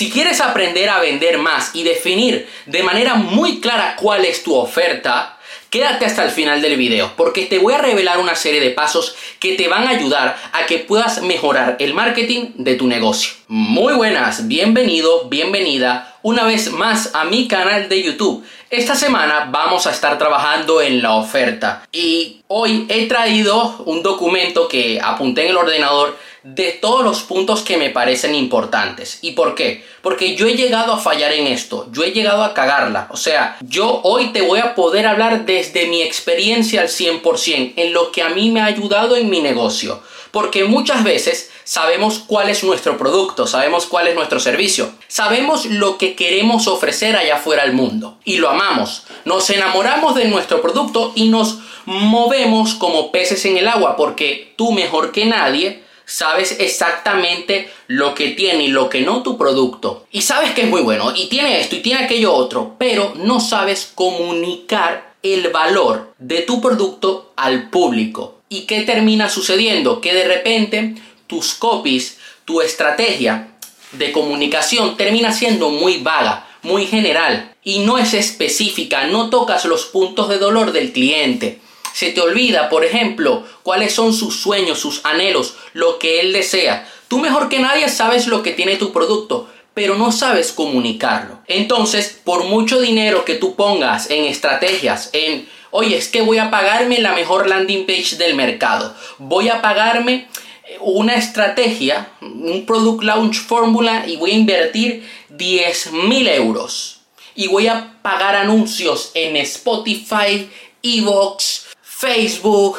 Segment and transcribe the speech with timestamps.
[0.00, 4.54] Si quieres aprender a vender más y definir de manera muy clara cuál es tu
[4.54, 5.36] oferta,
[5.70, 9.14] Quédate hasta el final del video porque te voy a revelar una serie de pasos
[9.38, 13.34] que te van a ayudar a que puedas mejorar el marketing de tu negocio.
[13.46, 18.44] Muy buenas, bienvenido, bienvenida una vez más a mi canal de YouTube.
[18.68, 24.66] Esta semana vamos a estar trabajando en la oferta y hoy he traído un documento
[24.66, 29.18] que apunté en el ordenador de todos los puntos que me parecen importantes.
[29.22, 29.84] ¿Y por qué?
[30.02, 33.08] Porque yo he llegado a fallar en esto, yo he llegado a cagarla.
[33.10, 37.92] O sea, yo hoy te voy a poder hablar desde mi experiencia al 100%, en
[37.92, 40.02] lo que a mí me ha ayudado en mi negocio.
[40.30, 45.98] Porque muchas veces sabemos cuál es nuestro producto, sabemos cuál es nuestro servicio, sabemos lo
[45.98, 49.04] que queremos ofrecer allá afuera al mundo y lo amamos.
[49.24, 54.70] Nos enamoramos de nuestro producto y nos movemos como peces en el agua porque tú
[54.70, 60.06] mejor que nadie sabes exactamente lo que tiene y lo que no tu producto.
[60.10, 63.38] Y sabes que es muy bueno y tiene esto y tiene aquello otro, pero no
[63.38, 68.40] sabes comunicar el valor de tu producto al público.
[68.48, 70.00] ¿Y qué termina sucediendo?
[70.00, 70.96] Que de repente
[71.28, 73.48] tus copies, tu estrategia
[73.92, 79.84] de comunicación termina siendo muy vaga, muy general y no es específica, no tocas los
[79.86, 81.60] puntos de dolor del cliente.
[81.92, 86.88] Se te olvida, por ejemplo, cuáles son sus sueños, sus anhelos, lo que él desea.
[87.08, 91.40] Tú mejor que nadie sabes lo que tiene tu producto, pero no sabes comunicarlo.
[91.46, 96.50] Entonces, por mucho dinero que tú pongas en estrategias, en, oye, es que voy a
[96.50, 100.28] pagarme la mejor landing page del mercado, voy a pagarme
[100.80, 107.00] una estrategia, un product launch fórmula y voy a invertir 10 mil euros.
[107.34, 110.48] Y voy a pagar anuncios en Spotify,
[110.82, 111.69] Evox,
[112.00, 112.78] Facebook,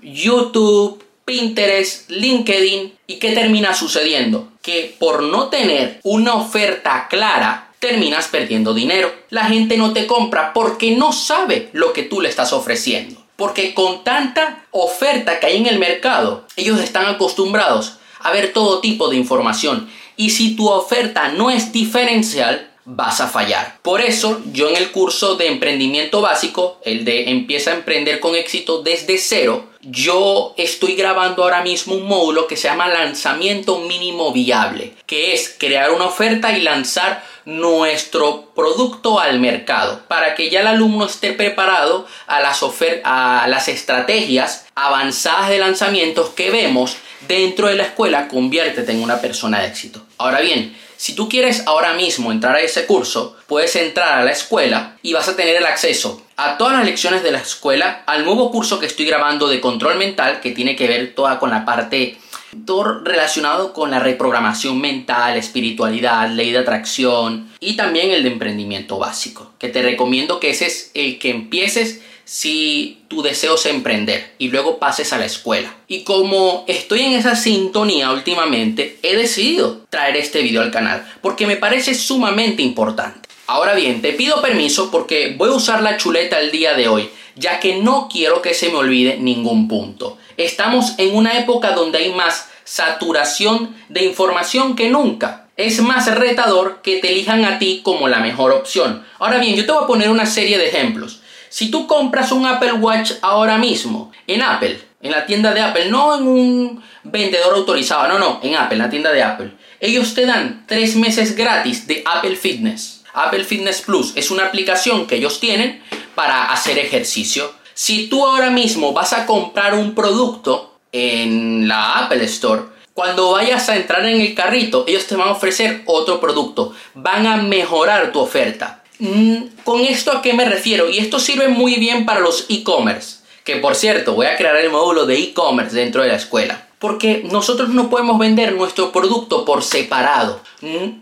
[0.00, 2.94] YouTube, Pinterest, LinkedIn.
[3.06, 4.48] ¿Y qué termina sucediendo?
[4.62, 9.12] Que por no tener una oferta clara, terminas perdiendo dinero.
[9.28, 13.22] La gente no te compra porque no sabe lo que tú le estás ofreciendo.
[13.36, 18.80] Porque con tanta oferta que hay en el mercado, ellos están acostumbrados a ver todo
[18.80, 19.90] tipo de información.
[20.16, 23.78] Y si tu oferta no es diferencial, vas a fallar.
[23.82, 28.34] Por eso yo en el curso de emprendimiento básico, el de empieza a emprender con
[28.34, 34.32] éxito desde cero, yo estoy grabando ahora mismo un módulo que se llama lanzamiento mínimo
[34.32, 40.60] viable, que es crear una oferta y lanzar nuestro producto al mercado para que ya
[40.60, 42.62] el alumno esté preparado a las,
[43.02, 49.20] a las estrategias avanzadas de lanzamientos que vemos dentro de la escuela conviértete en una
[49.20, 50.02] persona de éxito.
[50.18, 54.30] Ahora bien, si tú quieres ahora mismo entrar a ese curso, puedes entrar a la
[54.30, 58.24] escuela y vas a tener el acceso a todas las lecciones de la escuela, al
[58.24, 61.64] nuevo curso que estoy grabando de control mental, que tiene que ver toda con la
[61.64, 62.18] parte
[62.64, 69.00] todo relacionado con la reprogramación mental, espiritualidad, ley de atracción y también el de emprendimiento
[69.00, 74.34] básico, que te recomiendo que ese es el que empieces si tu deseo es emprender
[74.38, 75.74] y luego pases a la escuela.
[75.88, 81.46] Y como estoy en esa sintonía últimamente, he decidido traer este video al canal porque
[81.46, 83.28] me parece sumamente importante.
[83.46, 87.10] Ahora bien, te pido permiso porque voy a usar la chuleta el día de hoy,
[87.36, 90.16] ya que no quiero que se me olvide ningún punto.
[90.36, 95.48] Estamos en una época donde hay más saturación de información que nunca.
[95.56, 99.04] Es más retador que te elijan a ti como la mejor opción.
[99.18, 101.20] Ahora bien, yo te voy a poner una serie de ejemplos.
[101.52, 105.90] Si tú compras un Apple Watch ahora mismo en Apple, en la tienda de Apple,
[105.90, 110.14] no en un vendedor autorizado, no, no, en Apple, en la tienda de Apple, ellos
[110.14, 113.04] te dan tres meses gratis de Apple Fitness.
[113.12, 115.82] Apple Fitness Plus es una aplicación que ellos tienen
[116.14, 117.52] para hacer ejercicio.
[117.74, 122.62] Si tú ahora mismo vas a comprar un producto en la Apple Store,
[122.94, 127.26] cuando vayas a entrar en el carrito, ellos te van a ofrecer otro producto, van
[127.26, 128.81] a mejorar tu oferta.
[129.02, 130.88] Mm, ¿Con esto a qué me refiero?
[130.88, 133.16] Y esto sirve muy bien para los e-commerce.
[133.42, 136.68] Que por cierto, voy a crear el módulo de e-commerce dentro de la escuela.
[136.78, 140.40] Porque nosotros no podemos vender nuestro producto por separado.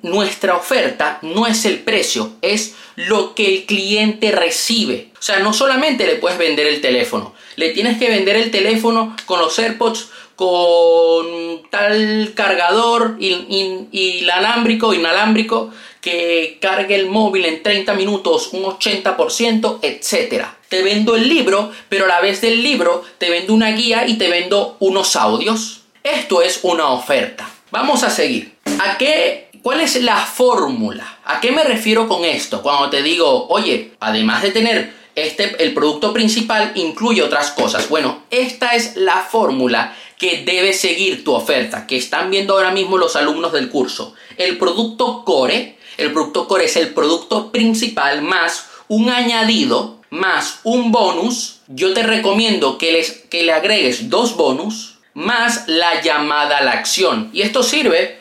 [0.01, 5.11] Nuestra oferta no es el precio, es lo que el cliente recibe.
[5.19, 9.15] O sea, no solamente le puedes vender el teléfono, le tienes que vender el teléfono
[9.27, 11.27] con los AirPods, con
[11.69, 15.71] tal cargador inalámbrico, inalámbrico,
[16.01, 20.47] que cargue el móvil en 30 minutos, un 80%, etc.
[20.69, 24.19] Te vendo el libro, pero a la vez del libro te vendo una guía y
[24.19, 25.83] te vendo unos audios.
[26.03, 27.51] Esto es una oferta.
[27.71, 28.55] Vamos a seguir.
[28.81, 31.19] ¿A qué ¿Cuál es la fórmula?
[31.27, 32.63] ¿A qué me refiero con esto?
[32.63, 37.91] Cuando te digo, oye, además de tener este, el producto principal, incluye otras cosas.
[37.91, 42.97] Bueno, esta es la fórmula que debe seguir tu oferta, que están viendo ahora mismo
[42.97, 44.15] los alumnos del curso.
[44.39, 50.93] El producto core, el producto core es el producto principal más un añadido más un
[50.93, 51.61] bonus.
[51.69, 56.73] Yo te recomiendo que, les, que le agregues dos bonus más la llamada a la
[56.73, 57.31] acción.
[57.33, 58.21] Y esto sirve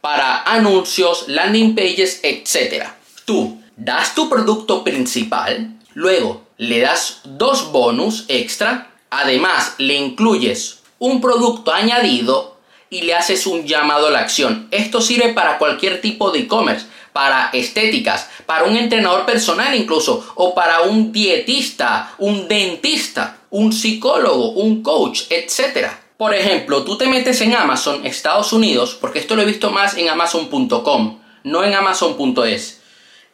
[0.00, 2.86] para anuncios, landing pages, etc.
[3.24, 11.20] Tú das tu producto principal, luego le das dos bonus extra, además le incluyes un
[11.20, 12.53] producto añadido
[12.94, 14.68] y le haces un llamado a la acción.
[14.70, 20.54] Esto sirve para cualquier tipo de e-commerce, para estéticas, para un entrenador personal incluso, o
[20.54, 25.88] para un dietista, un dentista, un psicólogo, un coach, etc.
[26.16, 29.96] Por ejemplo, tú te metes en Amazon, Estados Unidos, porque esto lo he visto más
[29.96, 32.80] en amazon.com, no en amazon.es.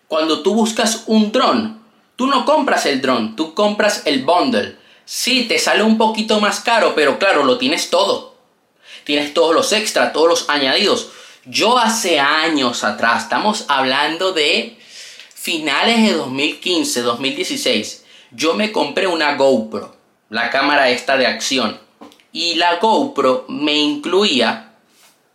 [0.08, 1.82] Cuando tú buscas un dron,
[2.16, 4.78] tú no compras el dron, tú compras el bundle.
[5.04, 8.29] Sí, te sale un poquito más caro, pero claro, lo tienes todo.
[9.04, 11.10] Tienes todos los extras, todos los añadidos.
[11.44, 14.76] Yo hace años atrás, estamos hablando de
[15.34, 19.96] finales de 2015, 2016, yo me compré una GoPro,
[20.28, 21.78] la cámara esta de acción.
[22.30, 24.74] Y la GoPro me incluía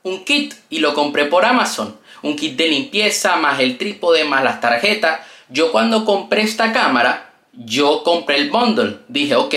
[0.03, 1.97] un kit y lo compré por Amazon.
[2.21, 5.21] Un kit de limpieza, más el trípode, más las tarjetas.
[5.50, 9.00] Yo cuando compré esta cámara, yo compré el bundle.
[9.07, 9.56] Dije, ok,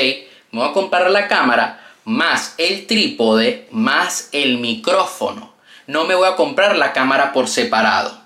[0.52, 5.52] voy a comprar la cámara, más el trípode, más el micrófono.
[5.86, 8.18] No me voy a comprar la cámara por separado.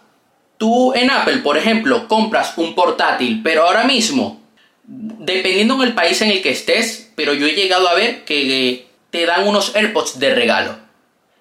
[0.56, 4.40] Tú en Apple, por ejemplo, compras un portátil, pero ahora mismo,
[4.84, 9.26] dependiendo del país en el que estés, pero yo he llegado a ver que te
[9.26, 10.76] dan unos AirPods de regalo.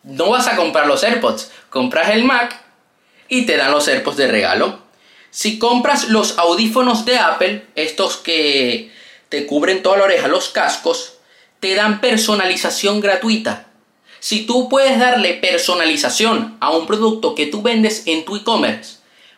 [0.01, 2.59] No vas a comprar los AirPods, compras el Mac
[3.27, 4.79] y te dan los AirPods de regalo.
[5.29, 8.91] Si compras los audífonos de Apple, estos que
[9.29, 11.19] te cubren toda la oreja, los cascos,
[11.61, 13.67] te dan personalización gratuita.
[14.19, 18.97] Si tú puedes darle personalización a un producto que tú vendes en tu e-commerce,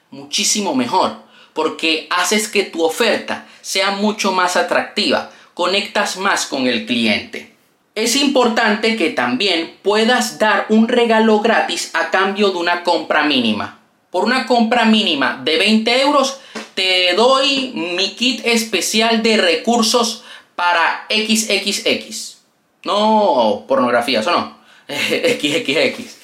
[0.10, 1.18] muchísimo mejor,
[1.54, 7.54] porque haces que tu oferta sea mucho más atractiva, conectas más con el cliente.
[7.94, 13.80] Es importante que también puedas dar un regalo gratis a cambio de una compra mínima.
[14.12, 16.40] Por una compra mínima de 20 euros
[16.74, 20.23] te doy mi kit especial de recursos
[20.56, 22.38] para XXX.
[22.84, 24.58] No pornografía, eso no.
[24.88, 26.18] XXX.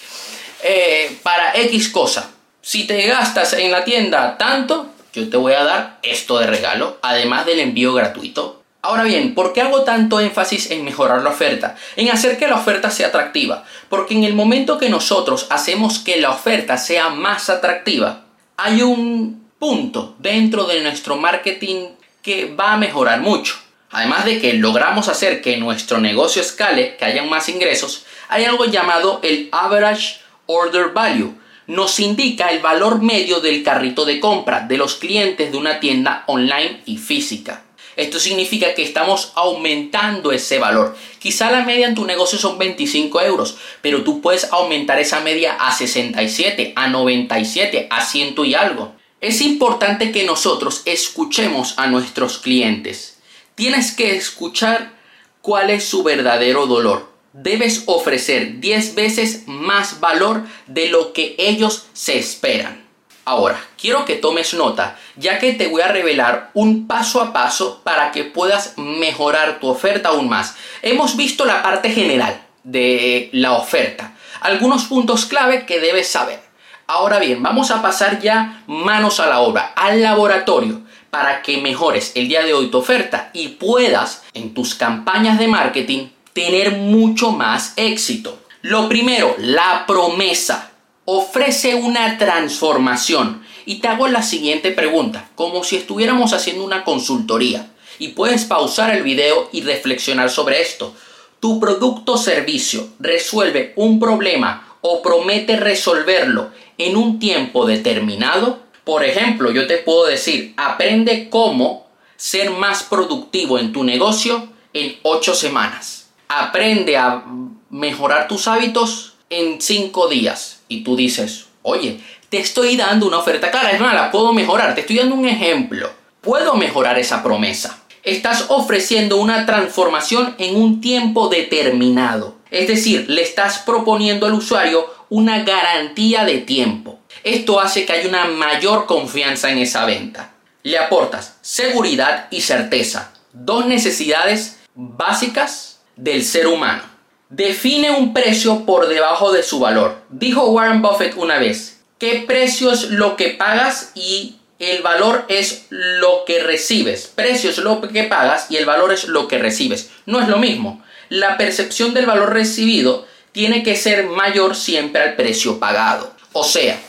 [0.63, 2.31] Eh, para X cosa.
[2.61, 6.97] Si te gastas en la tienda tanto, yo te voy a dar esto de regalo,
[7.01, 8.63] además del envío gratuito.
[8.81, 11.75] Ahora bien, ¿por qué hago tanto énfasis en mejorar la oferta?
[11.97, 13.65] En hacer que la oferta sea atractiva.
[13.89, 18.25] Porque en el momento que nosotros hacemos que la oferta sea más atractiva,
[18.55, 21.87] hay un punto dentro de nuestro marketing
[22.21, 23.55] que va a mejorar mucho.
[23.91, 28.65] Además de que logramos hacer que nuestro negocio escale, que haya más ingresos, hay algo
[28.65, 31.33] llamado el Average Order Value,
[31.65, 36.24] nos indica el valor medio del carrito de compra de los clientes de una tienda
[36.27, 37.63] online y física.
[37.95, 40.95] Esto significa que estamos aumentando ese valor.
[41.19, 45.57] Quizá la media en tu negocio son 25 euros, pero tú puedes aumentar esa media
[45.59, 48.95] a 67, a 97, a 100 y algo.
[49.19, 53.19] Es importante que nosotros escuchemos a nuestros clientes.
[53.59, 54.94] Tienes que escuchar
[55.41, 61.88] cuál es su verdadero dolor debes ofrecer 10 veces más valor de lo que ellos
[61.91, 62.85] se esperan.
[63.25, 67.81] Ahora, quiero que tomes nota, ya que te voy a revelar un paso a paso
[67.83, 70.56] para que puedas mejorar tu oferta aún más.
[70.81, 76.39] Hemos visto la parte general de la oferta, algunos puntos clave que debes saber.
[76.87, 82.11] Ahora bien, vamos a pasar ya manos a la obra, al laboratorio, para que mejores
[82.16, 87.31] el día de hoy tu oferta y puedas en tus campañas de marketing tener mucho
[87.31, 88.39] más éxito.
[88.61, 90.71] Lo primero, la promesa.
[91.06, 93.44] Ofrece una transformación.
[93.66, 97.71] Y te hago la siguiente pregunta, como si estuviéramos haciendo una consultoría.
[97.99, 100.94] Y puedes pausar el video y reflexionar sobre esto.
[101.39, 108.69] ¿Tu producto o servicio resuelve un problema o promete resolverlo en un tiempo determinado?
[108.83, 114.98] Por ejemplo, yo te puedo decir, aprende cómo ser más productivo en tu negocio en
[115.04, 117.24] 8 semanas aprende a
[117.69, 120.62] mejorar tus hábitos en 5 días.
[120.69, 124.81] Y tú dices, oye, te estoy dando una oferta clara, es la puedo mejorar, te
[124.81, 125.92] estoy dando un ejemplo.
[126.21, 127.81] Puedo mejorar esa promesa.
[128.04, 132.36] Estás ofreciendo una transformación en un tiempo determinado.
[132.52, 136.98] Es decir, le estás proponiendo al usuario una garantía de tiempo.
[137.23, 140.31] Esto hace que haya una mayor confianza en esa venta.
[140.64, 146.83] Le aportas seguridad y certeza, dos necesidades básicas del ser humano.
[147.30, 150.02] define un precio por debajo de su valor.
[150.09, 155.68] Dijo Warren Buffett una vez, ¿qué precio es lo que pagas y el valor es
[155.69, 157.07] lo que recibes?
[157.07, 159.92] Precio es lo que pagas y el valor es lo que recibes.
[160.07, 160.83] No es lo mismo.
[161.09, 166.11] La percepción del valor recibido tiene que ser mayor siempre al precio pagado.
[166.33, 166.80] O sea,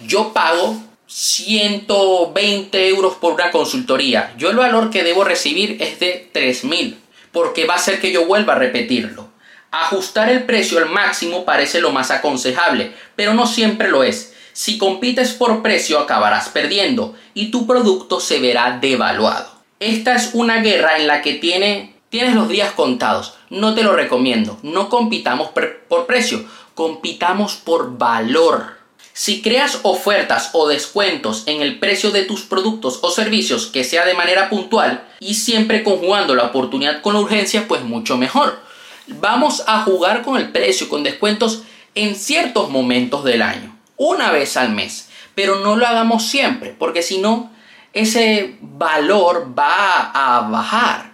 [0.00, 4.34] yo pago 120 euros por una consultoría.
[4.36, 6.96] Yo el valor que debo recibir es de 3.000
[7.34, 9.28] porque va a ser que yo vuelva a repetirlo.
[9.70, 14.32] Ajustar el precio al máximo parece lo más aconsejable, pero no siempre lo es.
[14.52, 19.50] Si compites por precio acabarás perdiendo y tu producto se verá devaluado.
[19.80, 23.34] Esta es una guerra en la que tiene, tienes los días contados.
[23.50, 24.58] No te lo recomiendo.
[24.62, 25.50] No compitamos
[25.88, 28.83] por precio, compitamos por valor.
[29.16, 34.04] Si creas ofertas o descuentos en el precio de tus productos o servicios que sea
[34.04, 38.58] de manera puntual y siempre conjugando la oportunidad con la urgencia, pues mucho mejor.
[39.06, 41.62] Vamos a jugar con el precio, con descuentos
[41.94, 47.02] en ciertos momentos del año, una vez al mes, pero no lo hagamos siempre, porque
[47.02, 47.52] si no,
[47.92, 51.12] ese valor va a bajar.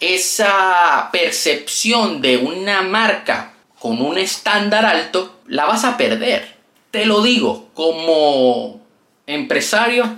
[0.00, 6.57] Esa percepción de una marca con un estándar alto, la vas a perder.
[6.90, 8.80] Te lo digo como
[9.26, 10.16] empresario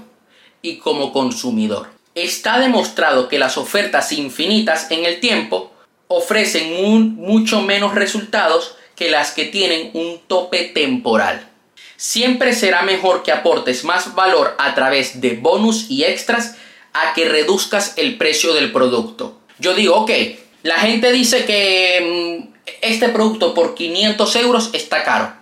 [0.62, 1.88] y como consumidor.
[2.14, 5.72] Está demostrado que las ofertas infinitas en el tiempo
[6.06, 11.48] ofrecen mucho menos resultados que las que tienen un tope temporal.
[11.96, 16.56] Siempre será mejor que aportes más valor a través de bonus y extras
[16.92, 19.40] a que reduzcas el precio del producto.
[19.58, 20.10] Yo digo, ok,
[20.62, 25.39] la gente dice que mm, este producto por 500 euros está caro.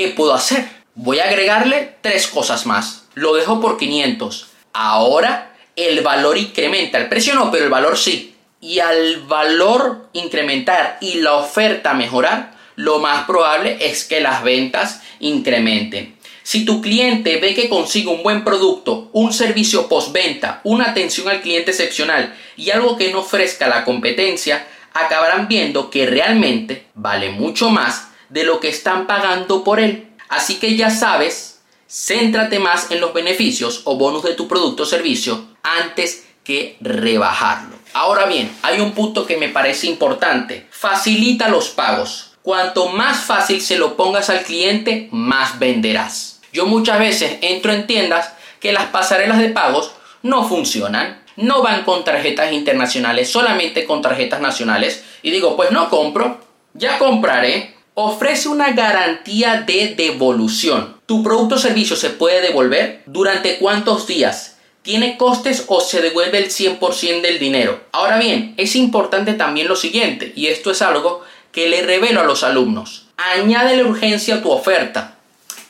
[0.00, 0.66] ¿Qué puedo hacer?
[0.94, 3.04] Voy a agregarle tres cosas más.
[3.12, 4.46] Lo dejo por 500.
[4.72, 6.96] Ahora el valor incrementa.
[6.96, 8.34] El precio no, pero el valor sí.
[8.62, 15.02] Y al valor incrementar y la oferta mejorar, lo más probable es que las ventas
[15.18, 16.16] incrementen.
[16.44, 21.42] Si tu cliente ve que consigue un buen producto, un servicio postventa, una atención al
[21.42, 27.68] cliente excepcional y algo que no ofrezca la competencia, acabarán viendo que realmente vale mucho
[27.68, 30.08] más de lo que están pagando por él.
[30.28, 34.86] Así que ya sabes, céntrate más en los beneficios o bonus de tu producto o
[34.86, 37.76] servicio antes que rebajarlo.
[37.92, 40.66] Ahora bien, hay un punto que me parece importante.
[40.70, 42.36] Facilita los pagos.
[42.42, 46.40] Cuanto más fácil se lo pongas al cliente, más venderás.
[46.52, 51.20] Yo muchas veces entro en tiendas que las pasarelas de pagos no funcionan.
[51.36, 55.02] No van con tarjetas internacionales, solamente con tarjetas nacionales.
[55.22, 56.40] Y digo, pues no compro,
[56.74, 60.96] ya compraré ofrece una garantía de devolución.
[61.06, 63.02] ¿Tu producto o servicio se puede devolver?
[63.06, 64.58] ¿Durante cuántos días?
[64.82, 67.80] ¿Tiene costes o se devuelve el 100% del dinero?
[67.92, 72.24] Ahora bien, es importante también lo siguiente, y esto es algo que le revelo a
[72.24, 73.06] los alumnos.
[73.16, 75.16] Añade la urgencia a tu oferta.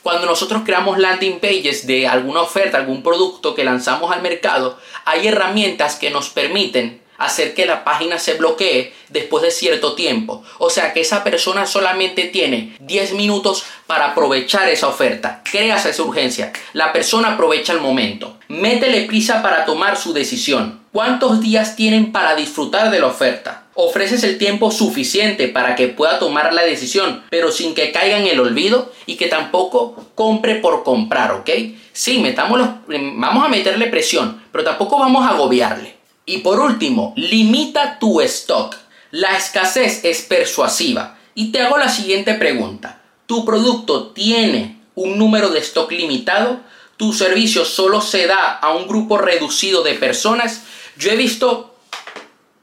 [0.02, 5.26] Cuando nosotros creamos landing pages de alguna oferta, algún producto que lanzamos al mercado, hay
[5.26, 10.42] herramientas que nos permiten hacer que la página se bloquee después de cierto tiempo.
[10.58, 15.42] O sea que esa persona solamente tiene 10 minutos para aprovechar esa oferta.
[15.50, 16.52] Creas esa urgencia.
[16.72, 18.38] La persona aprovecha el momento.
[18.48, 20.80] Métele prisa para tomar su decisión.
[20.92, 23.64] ¿Cuántos días tienen para disfrutar de la oferta?
[23.74, 28.26] Ofreces el tiempo suficiente para que pueda tomar la decisión, pero sin que caiga en
[28.26, 31.50] el olvido y que tampoco compre por comprar, ¿ok?
[31.92, 35.99] Sí, metamos vamos a meterle presión, pero tampoco vamos a agobiarle.
[36.30, 38.76] Y por último, limita tu stock.
[39.10, 41.18] La escasez es persuasiva.
[41.34, 43.00] Y te hago la siguiente pregunta.
[43.26, 46.60] ¿Tu producto tiene un número de stock limitado?
[46.96, 50.62] ¿Tu servicio solo se da a un grupo reducido de personas?
[50.96, 51.74] Yo he visto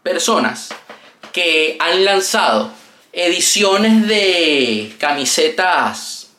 [0.02, 0.70] personas
[1.34, 2.72] que han lanzado
[3.12, 6.30] ediciones de camisetas,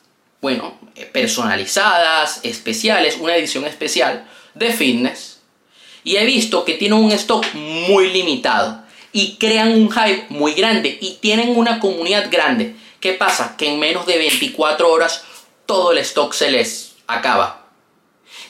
[0.41, 0.79] bueno,
[1.13, 5.38] personalizadas, especiales, una edición especial de fitness
[6.09, 8.81] y he visto que tienen un stock muy limitado
[9.13, 12.73] y crean un hype muy grande y tienen una comunidad grande.
[12.99, 13.53] ¿Qué pasa?
[13.55, 15.23] Que en menos de 24 horas
[15.67, 17.67] todo el stock se les acaba.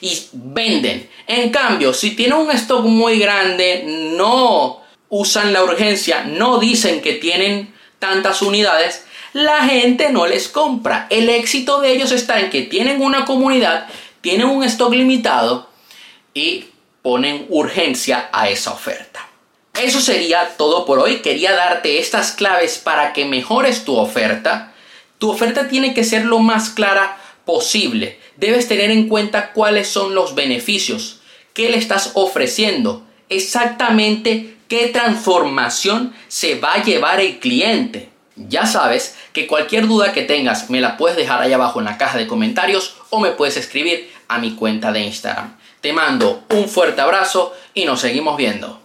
[0.00, 1.10] Y venden.
[1.26, 3.84] En cambio, si tienen un stock muy grande,
[4.16, 11.08] no usan la urgencia, no dicen que tienen tantas unidades, la gente no les compra.
[11.10, 13.86] El éxito de ellos está en que tienen una comunidad,
[14.22, 15.68] tienen un stock limitado
[16.32, 16.69] y
[17.02, 19.26] ponen urgencia a esa oferta.
[19.74, 21.22] Eso sería todo por hoy.
[21.22, 24.72] Quería darte estas claves para que mejores tu oferta.
[25.18, 28.18] Tu oferta tiene que ser lo más clara posible.
[28.36, 31.20] Debes tener en cuenta cuáles son los beneficios,
[31.52, 38.08] qué le estás ofreciendo, exactamente qué transformación se va a llevar el cliente.
[38.36, 41.98] Ya sabes que cualquier duda que tengas me la puedes dejar ahí abajo en la
[41.98, 45.56] caja de comentarios o me puedes escribir a mi cuenta de Instagram.
[45.80, 48.79] Te mando un fuerte abrazo y nos seguimos viendo.